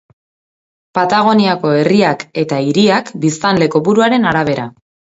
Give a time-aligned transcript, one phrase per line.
[0.99, 4.71] Patagoniako herriak eta hiriak biztanle kopuruaren arabera.